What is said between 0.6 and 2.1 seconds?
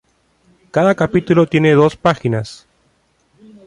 Cada capítulo tiene dos